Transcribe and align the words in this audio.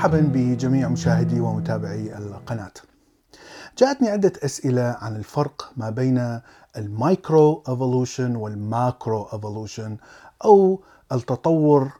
مرحبا 0.00 0.20
بجميع 0.32 0.88
مشاهدي 0.88 1.40
ومتابعي 1.40 2.18
القناة. 2.18 2.72
جاءتني 3.78 4.08
عدة 4.08 4.32
أسئلة 4.44 4.96
عن 5.00 5.16
الفرق 5.16 5.72
ما 5.76 5.90
بين 5.90 6.40
ال 6.76 6.90
micro 6.90 7.62
evolution 7.68 8.36
وال 8.36 8.61
macro 8.61 9.22
evolution 9.22 9.96
أو 10.44 10.82
التطور 11.12 11.90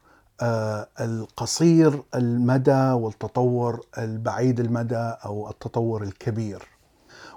آه، 0.40 0.88
القصير 1.00 2.02
المدى 2.14 2.90
والتطور 2.90 3.80
البعيد 3.98 4.60
المدى 4.60 5.14
أو 5.24 5.51
التطور 5.51 6.02
الكبير. 6.02 6.62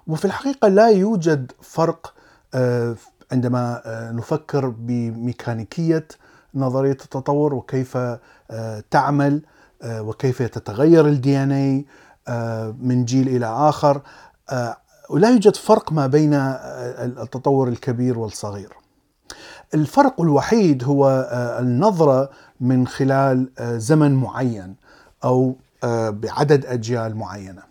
وفي 0.08 0.26
الحقيقة 0.26 0.68
لا 0.68 0.90
يوجد 0.90 1.52
فرق 1.62 2.14
آه، 2.54 2.96
عندما 3.32 3.82
آه، 3.86 4.12
نفكر 4.12 4.70
بميكانيكية 4.70 6.08
نظرية 6.56 6.92
التطور 6.92 7.54
وكيف 7.54 7.98
تعمل 8.92 9.42
وكيف 9.86 10.42
تتغير 10.42 11.08
ال 11.08 11.44
DNA 11.44 11.86
آه، 12.28 12.76
من 12.80 13.06
جيل 13.06 13.28
إلى 13.28 13.46
آخر 13.46 14.02
آه، 14.50 14.78
ولا 15.10 15.30
يوجد 15.30 15.56
فرق 15.56 15.92
ما 15.92 16.08
بين 16.08 16.34
التطور 16.34 17.68
الكبير 17.68 18.20
والصغير. 18.20 18.74
الفرق 19.74 20.22
الوحيد 20.22 20.84
هو 20.84 21.30
النظرة 21.60 22.30
من 22.60 22.88
خلال 22.88 23.50
زمن 23.60 24.16
معين 24.16 24.76
أو 25.24 25.56
بعدد 26.10 26.66
أجيال 26.66 27.16
معينة. 27.16 27.62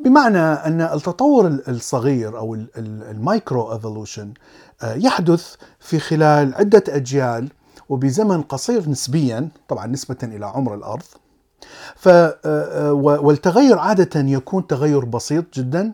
بمعنى 0.00 0.38
أن 0.38 0.80
التطور 0.80 1.46
الصغير 1.46 2.38
أو 2.38 2.54
ال 2.76 2.92
micro 2.92 3.72
evolution 3.72 4.32
يحدث 4.82 5.54
في 5.80 5.98
خلال 5.98 6.54
عدة 6.54 6.84
أجيال 6.88 7.48
وبزمن 7.88 8.42
قصير 8.42 8.90
نسبيا 8.90 9.48
طبعا 9.68 9.86
نسبة 9.86 10.16
إلى 10.22 10.46
عمر 10.46 10.74
الأرض 10.74 11.04
ف 11.96 12.08
آه، 12.08 12.34
آه، 12.44 12.92
والتغير 12.92 13.78
عادة 13.78 14.20
يكون 14.20 14.66
تغير 14.66 15.04
بسيط 15.04 15.54
جدا 15.54 15.92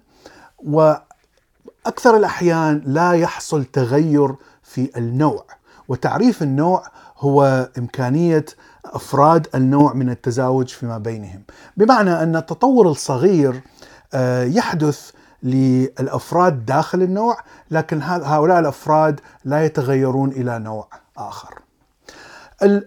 وأكثر 0.59 2.17
الأحيان 2.17 2.83
لا 2.87 3.13
يحصل 3.13 3.65
تغير 3.65 4.35
في 4.63 4.91
النوع. 4.97 5.45
وتعريف 5.89 6.43
النوع 6.43 6.83
هو 7.19 7.69
إمكانية 7.79 8.45
أفراد 8.85 9.47
النوع 9.55 9.93
من 9.93 10.11
التزاوج 10.11 10.69
فيما 10.69 10.99
بينهم. 10.99 11.43
بمعنى 11.77 12.23
أن 12.23 12.37
التطور 12.37 12.91
الصغير 12.91 13.61
آه، 14.15 14.45
يحدث 14.45 15.11
للأفراد 15.43 16.67
داخل 16.67 17.03
النوع 17.03 17.39
لكن 17.71 18.03
هؤلاء 18.03 18.59
الأفراد 18.59 19.21
لا 19.45 19.65
يتغيرون 19.65 20.31
إلى 20.31 20.59
نوع 20.59 20.89
آخر. 21.19 21.68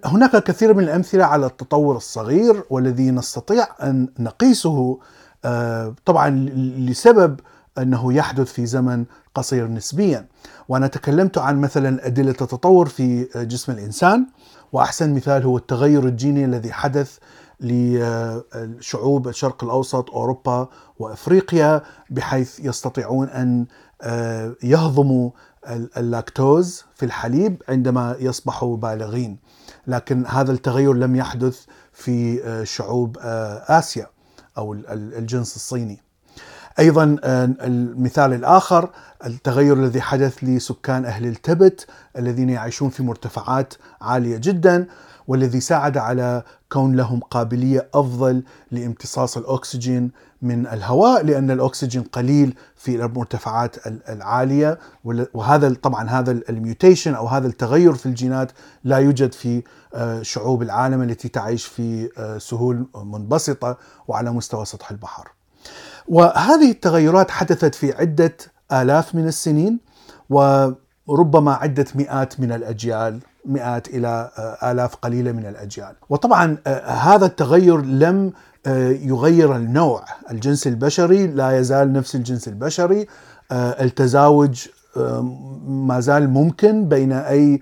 هناك 0.05 0.43
كثير 0.43 0.73
من 0.73 0.83
الأمثلة 0.83 1.25
على 1.25 1.45
التطور 1.45 1.97
الصغير 1.97 2.63
والذي 2.69 3.11
نستطيع 3.11 3.67
أن 3.83 4.07
نقيسه 4.19 4.99
آه، 5.45 5.95
طبعا 6.05 6.29
لسبب 6.77 7.39
أنه 7.77 8.13
يحدث 8.13 8.53
في 8.53 8.65
زمن 8.65 9.05
قصير 9.35 9.67
نسبيا. 9.67 10.27
وأنا 10.69 10.87
تكلمت 10.87 11.37
عن 11.37 11.61
مثلا 11.61 12.07
أدلة 12.07 12.35
التطور 12.41 12.87
في 12.87 13.27
جسم 13.35 13.71
الإنسان 13.71 14.25
وأحسن 14.71 15.13
مثال 15.13 15.43
هو 15.43 15.57
التغير 15.57 16.05
الجيني 16.05 16.45
الذي 16.45 16.73
حدث 16.73 17.17
لشعوب 17.59 19.27
الشرق 19.27 19.63
الأوسط 19.63 20.09
أوروبا 20.09 20.69
وأفريقيا 20.99 21.81
بحيث 22.09 22.59
يستطيعون 22.59 23.29
أن 23.29 23.65
آه، 24.01 24.55
يهضموا 24.63 25.29
اللاكتوز 25.69 26.83
في 26.95 27.05
الحليب 27.05 27.63
عندما 27.69 28.15
يصبحوا 28.19 28.77
بالغين 28.77 29.37
لكن 29.87 30.25
هذا 30.25 30.51
التغير 30.51 30.93
لم 30.93 31.15
يحدث 31.15 31.65
في 31.93 32.43
آه، 32.43 32.63
شعوب 32.63 33.17
آه، 33.17 33.79
آسيا 33.79 34.07
أو 34.57 34.73
الجنس 34.91 35.55
الصيني. 35.55 36.01
أيضا 36.79 37.17
آه، 37.23 37.49
المثال 37.61 38.33
الآخر 38.33 38.89
التغير 39.25 39.73
الذي 39.73 40.01
حدث 40.01 40.43
لسكان 40.43 41.05
أهل 41.05 41.25
التبت 41.25 41.87
الذين 42.17 42.49
يعيشون 42.49 42.89
في 42.89 43.03
مرتفعات 43.03 43.73
عالية 44.01 44.37
جدا 44.37 44.87
والذي 45.27 45.59
ساعد 45.59 45.97
على 45.97 46.43
كون 46.71 46.95
لهم 46.95 47.19
قابلية 47.19 47.87
أفضل 47.93 48.43
لامتصاص 48.71 49.37
الأكسجين 49.37 50.11
من 50.41 50.67
الهواء 50.67 51.23
لأن 51.23 51.51
الأكسجين 51.51 52.03
قليل 52.03 52.55
في 52.75 52.95
المرتفعات 53.05 53.75
العالية 54.09 54.79
وهذا 55.33 55.73
طبعا 55.73 56.09
هذا 56.09 56.31
الميوتيشن 56.31 57.13
أو 57.13 57.27
هذا 57.27 57.47
التغير 57.47 57.93
في 57.93 58.05
الجينات 58.05 58.51
لا 58.83 58.97
يوجد 58.97 59.33
في 59.33 59.63
آه، 59.93 60.21
شعوب 60.21 60.61
العالم 60.61 61.01
التي 61.01 61.29
تعيش 61.29 61.65
في 61.65 62.09
آه، 62.17 62.37
سهول 62.37 62.85
منبسطة 62.95 63.77
وعلى 64.07 64.31
مستوى 64.31 64.65
سطح 64.65 64.91
البحر. 64.91 65.31
وهذه 66.07 66.71
التغيرات 66.71 67.31
حدثت 67.31 67.75
في 67.75 67.93
عدة 67.93 68.37
آلاف 68.71 69.15
من 69.15 69.27
السنين 69.27 69.79
وربما 70.29 71.53
عدة 71.53 71.85
مئات 71.95 72.39
من 72.39 72.51
الأجيال 72.51 73.19
مئات 73.45 73.87
إلى 73.87 74.31
آه، 74.37 74.71
آلاف 74.71 74.95
قليلة 74.95 75.31
من 75.31 75.45
الأجيال 75.45 75.95
وطبعا 76.09 76.57
آه، 76.67 76.89
هذا 76.89 77.25
التغير 77.25 77.81
لم 77.81 78.33
آه، 78.65 78.89
يغير 78.89 79.55
النوع 79.55 80.05
الجنس 80.31 80.67
البشري 80.67 81.27
لا 81.27 81.59
يزال 81.59 81.93
نفس 81.93 82.15
الجنس 82.15 82.47
البشري 82.47 83.07
التزاوج 83.53 84.67
ما 85.65 85.99
زال 85.99 86.29
ممكن 86.29 86.89
بين 86.89 87.11
أي 87.11 87.61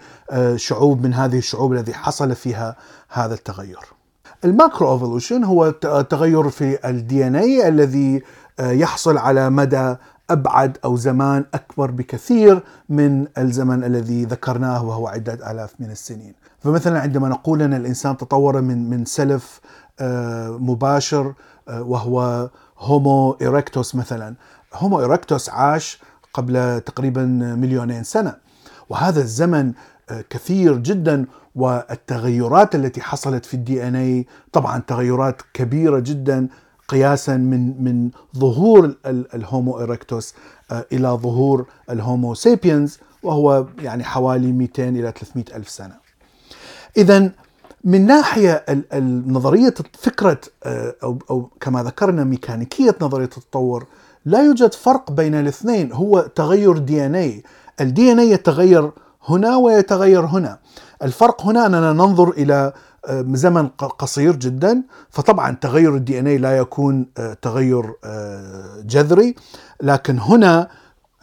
شعوب 0.56 1.04
من 1.04 1.14
هذه 1.14 1.38
الشعوب 1.38 1.74
الذي 1.74 1.94
حصل 1.94 2.36
فيها 2.36 2.76
هذا 3.10 3.34
التغير. 3.34 3.99
ال 4.46 4.54
macro 4.54 4.94
evolution 4.94 5.44
هو 5.44 5.74
التغير 5.84 6.50
في 6.50 6.90
ال 6.90 7.28
DNA 7.28 7.68
الذي 7.68 8.22
يحصل 8.60 9.18
على 9.18 9.50
مدى 9.50 9.96
أبعد 10.30 10.78
أو 10.86 10.98
زمان 10.98 11.46
أكبر 11.54 11.92
بكثير 11.92 12.64
من 12.90 13.28
الزمن 13.38 13.84
الذي 13.84 14.26
ذكرناه 14.26 14.86
وهو 14.86 15.08
عدة 15.08 15.52
آلاف 15.52 15.74
من 15.80 15.92
السنين. 15.92 16.34
فمثلا 16.60 17.00
عندما 17.00 17.30
نقول 17.30 17.62
أن 17.62 17.74
الإنسان 17.74 18.18
تطور 18.18 18.62
من 18.62 18.90
من 18.90 19.06
سلف 19.06 19.62
آه، 20.00 20.50
مباشر 20.50 21.34
آه، 21.68 21.82
وهو 21.82 22.50
Homo 22.80 23.38
erectus 23.42 23.96
مثلا 23.96 24.36
Homo 24.74 25.00
erectus 25.00 25.50
عاش 25.50 26.02
قبل 26.34 26.82
تقريبا 26.82 27.26
مليونين 27.60 28.04
سنة 28.04 28.36
وهذا 28.90 29.22
الزمن 29.22 29.68
آه، 29.68 29.74
كثير 30.30 30.78
جدا 30.78 31.26
والتغيرات 31.56 32.76
التي 32.76 33.02
حصلت 33.02 33.46
في 33.46 33.54
ال 33.54 33.88
DNA 33.88 34.26
طبعا 34.52 34.80
تغيرات 34.88 35.42
كبيرة 35.54 36.00
جدا 36.00 36.48
قياسا 36.88 37.38
من 37.38 37.84
من 37.84 38.10
ظهور 38.38 38.96
ال 39.06 39.20
Homo 39.20 39.80
erectus 39.80 40.34
آه، 40.72 40.86
إلى 40.92 41.08
ظهور 41.08 41.66
ال 41.90 41.98
Homo 41.98 42.34
sapiens 42.34 43.00
وهو 43.24 43.66
يعني 43.82 44.04
حوالي 44.04 44.52
200 44.52 44.90
إلى 44.90 45.14
300 45.20 45.46
ألف 45.56 45.70
سنة. 45.70 45.96
اذا 46.98 47.32
من 47.84 48.06
ناحية 48.06 48.66
نظرية 49.28 49.74
فكرة 49.94 50.42
آه، 50.64 50.96
أو 51.04 51.18
أو 51.30 51.50
كما 51.60 51.84
ذكرنا 51.84 52.24
ميكانيكية 52.24 52.96
نظرية 53.02 53.26
التطور 53.38 53.86
لا 54.26 54.42
يوجد 54.46 54.74
فرق 54.74 55.12
بين 55.12 55.36
الاثنين 55.36 55.92
هو 55.92 56.20
تغير 56.36 56.78
DNA 56.78 57.16
ال 57.16 57.44
DNA 57.82 58.32
يتغير 58.32 58.92
هنا 59.30 59.58
ويتغير 59.58 60.26
هنا. 60.26 60.60
الفرق 61.04 61.46
هنا 61.46 61.66
أننا 61.66 61.94
ننظر 61.94 62.30
إلى 62.30 62.74
آه، 63.06 63.26
زمن 63.32 63.68
قصير 63.68 64.36
جدا. 64.36 64.84
فطبعا 65.10 65.58
تغير 65.62 65.96
الدي 65.96 66.20
ان 66.20 66.28
اي 66.28 66.38
لا 66.38 66.58
يكون 66.58 67.06
آه، 67.18 67.34
تغير 67.34 67.94
آه، 68.04 68.82
جذري. 68.86 69.36
لكن 69.82 70.20
هنا 70.20 70.68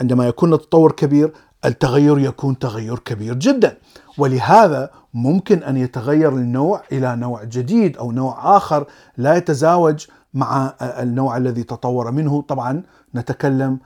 عندما 0.01 0.27
يكون 0.27 0.55
التطور 0.55 0.93
كبير 0.93 1.33
التغير 1.65 2.19
يكون 2.19 2.59
تغير 2.59 2.99
كبير 2.99 3.35
جدا. 3.35 3.79
ولهذا 4.19 4.91
ممكن 5.15 5.63
أن 5.63 5.77
يتغير 5.77 6.33
النوع 6.33 6.83
إلى 6.93 7.17
نوع 7.17 7.45
جديد 7.45 7.97
أو 7.97 8.13
نوع 8.13 8.57
آخر 8.57 8.87
لا 9.17 9.37
يتزاوج 9.37 10.07
مع 10.35 10.75
النوع 10.81 11.37
الذي 11.37 11.63
تطور 11.63 12.11
منه. 12.11 12.43
طبعا 12.43 12.83
نتكلم 13.15 13.79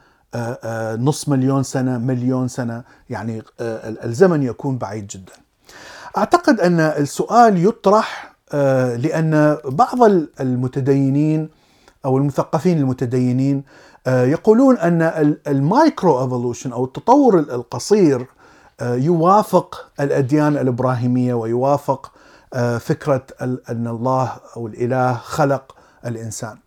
نص 0.99 1.29
مليون 1.29 1.63
سنة 1.63 1.97
مليون 1.97 2.47
سنة 2.47 2.83
يعني 3.09 3.43
الزمن 4.03 4.43
يكون 4.43 4.77
بعيد 4.77 5.07
جدا. 5.07 5.33
أعتقد 6.17 6.59
أن 6.59 6.79
السؤال 6.79 7.65
يطرح 7.65 8.31
آه، 8.53 8.95
لأن 8.95 9.57
بعض 9.65 9.97
المتدينين 10.39 11.49
أو 12.05 12.17
المثقفين 12.17 12.77
المتدينين 12.77 13.63
آه، 14.07 14.25
يقولون 14.25 14.77
أن 14.77 15.01
ال 15.47 15.60
micro 15.60 16.23
evolution 16.23 16.71
أو 16.71 16.85
التطور 16.85 17.39
القصير 17.39 18.25
آه، 18.79 18.95
يوافق 18.95 19.85
الأديان 19.99 20.57
الإبراهيمية 20.57 21.33
ويوافق 21.33 22.11
فكرة 22.79 23.23
أن 23.41 23.87
الله 23.87 24.31
أو 24.57 24.67
الإله 24.67 25.13
خلق 25.13 25.75
الإنسان. 26.05 26.57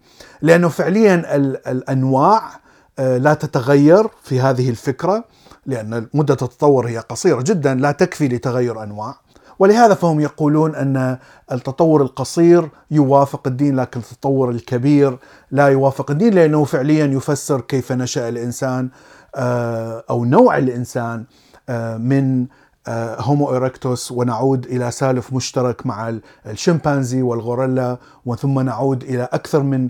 لأنه 0.42 0.68
فعليا 0.68 1.36
الأنواع 1.66 2.50
لا 2.98 3.34
تتغير 3.34 4.08
في 4.22 4.40
هذه 4.40 4.70
الفكرة 4.70 5.24
لأن 5.66 6.06
مده 6.14 6.34
التطور 6.34 6.88
هي 6.88 6.98
قصيرة 6.98 7.42
جدا 7.42 7.74
لا 7.74 7.92
تكفي 7.92 8.28
لتغير 8.28 8.82
أنواع. 8.82 9.14
ولهذا 9.58 9.94
فهم 9.94 10.20
يقولون 10.20 10.74
أن 10.74 11.18
التطور 11.52 12.02
القصير 12.02 12.68
يوافق 12.90 13.46
الدين 13.46 13.76
لكن 13.76 14.00
التطور 14.00 14.50
الكبير 14.50 15.18
لا 15.50 15.68
يوافق 15.68 16.10
الدين 16.10 16.34
لأنه 16.34 16.64
فعليا 16.64 17.06
يفسر 17.06 17.60
كيف 17.60 17.92
نشأ 17.92 18.28
الإنسان 18.28 18.88
آه، 19.36 20.04
أو 20.10 20.24
نوع 20.24 20.58
الإنسان 20.58 21.24
آه، 21.68 21.96
من 21.96 22.46
هومو 22.88 23.52
إيركتوس 23.52 24.12
ونعود 24.12 24.66
إلى 24.66 24.90
سالف 24.90 25.32
مشترك 25.32 25.86
مع 25.86 26.14
الشمبانزي 26.46 27.22
والغوريلا 27.22 27.96
وثم 28.26 28.60
نعود 28.60 29.02
إلى 29.02 29.28
أكثر 29.32 29.62
من 29.62 29.88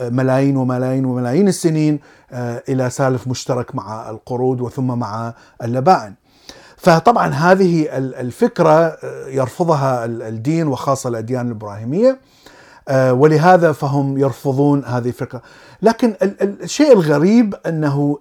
ملايين 0.00 0.56
وملايين 0.56 1.04
وملايين 1.04 1.48
السنين 1.48 2.00
إلى 2.68 2.90
سالف 2.90 3.28
مشترك 3.28 3.74
مع 3.74 4.10
القرود 4.10 4.60
وثم 4.60 4.98
مع 4.98 5.34
اللبائن 5.62 6.14
فطبعا 6.76 7.28
هذه 7.28 7.88
الفكرة 7.96 8.98
يرفضها 9.28 10.04
الدين 10.04 10.68
وخاصة 10.68 11.08
الأديان 11.08 11.46
الإبراهيمية 11.46 12.18
ولهذا 12.92 13.72
فهم 13.72 14.18
يرفضون 14.18 14.84
هذه 14.84 15.08
الفكرة. 15.08 15.42
لكن 15.82 16.14
الشيء 16.42 16.92
الغريب 16.92 17.54
أنه 17.66 18.18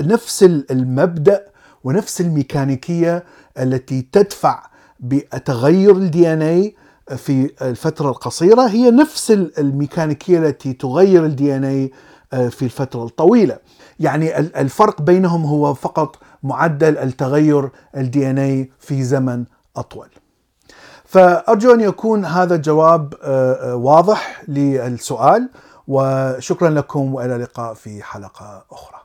نفس 0.00 0.42
المبدأ 0.70 1.42
ونفس 1.84 2.20
الميكانيكية 2.20 3.24
التي 3.58 4.02
تدفع 4.12 4.62
بتغير 5.00 5.90
ال 5.96 6.32
DNA 6.32 6.74
في 7.16 7.50
الفترة 7.62 8.08
القصيرة 8.10 8.62
هي 8.68 8.90
نفس 8.90 9.30
الميكانيكية 9.30 10.38
التي 10.38 10.72
تغير 10.72 11.24
ال 11.24 11.56
DNA 11.56 11.90
في 12.50 12.62
الفترة 12.62 13.04
الطويلة 13.04 13.58
يعني 14.00 14.38
الفرق 14.38 15.02
بينهم 15.02 15.44
هو 15.44 15.74
فقط 15.74 16.16
معدل 16.42 16.98
التغير 16.98 17.70
ال 17.96 18.30
DNA 18.30 18.70
في 18.78 19.02
زمن 19.02 19.44
أطول. 19.76 20.08
فأرجو 21.04 21.74
أن 21.74 21.80
يكون 21.80 22.24
هذا 22.24 22.56
جواب 22.56 23.14
واضح 23.74 24.42
للسؤال 24.48 25.48
وشكرا 25.88 26.70
لكم 26.70 27.14
وإلى 27.14 27.36
اللقاء 27.36 27.74
في 27.74 28.02
حلقة 28.02 28.64
أخرى. 28.72 28.97